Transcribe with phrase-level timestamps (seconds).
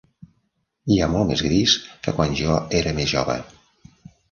[0.93, 3.39] Hi ha molt més gris que quan jo era més jove.